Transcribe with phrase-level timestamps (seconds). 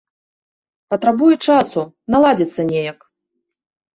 [0.93, 2.99] Патрабуе часу, наладзіцца неяк.